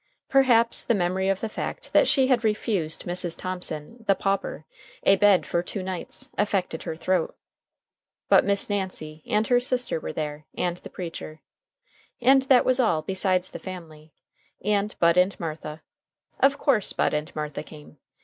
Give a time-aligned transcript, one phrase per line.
[0.29, 3.37] Perhaps the memory of the fact that she had refused Mrs.
[3.37, 4.65] Thomson, the pauper,
[5.03, 7.35] a bed for two nights, affected her throat.
[8.27, 11.41] But Miss Nancy and her sister were there, and the preacher.
[12.19, 14.11] And that was all, besides the family,
[14.65, 15.83] and Bud and Martha.
[16.39, 17.99] Of course Bud and Martha came.